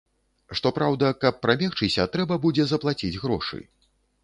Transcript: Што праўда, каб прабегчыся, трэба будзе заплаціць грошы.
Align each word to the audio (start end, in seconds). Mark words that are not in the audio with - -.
Што 0.59 0.71
праўда, 0.77 1.11
каб 1.25 1.37
прабегчыся, 1.43 2.07
трэба 2.17 2.41
будзе 2.47 2.67
заплаціць 2.73 3.13
грошы. 3.27 3.63